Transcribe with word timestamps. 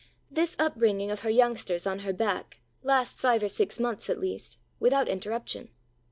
This 0.31 0.55
upbringing 0.57 1.11
of 1.11 1.19
her 1.19 1.29
youngsters 1.29 1.85
on 1.85 1.99
her 1.99 2.11
back 2.11 2.59
lasts 2.81 3.21
five 3.21 3.43
or 3.43 3.47
six 3.49 3.79
months 3.79 4.09
at 4.09 4.17
least, 4.19 4.57
without 4.79 5.07
interruption. 5.07 5.69